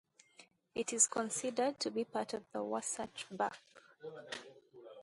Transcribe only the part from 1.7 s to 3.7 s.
to be part of the Wasatch Back.